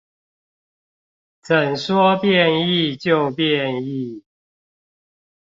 [1.43, 4.23] 怎說變異就變異